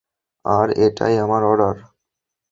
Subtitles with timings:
[0.45, 1.75] আর এটাই আমার অর্ডার।